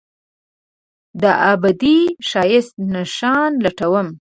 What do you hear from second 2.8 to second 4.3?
نشان لټوم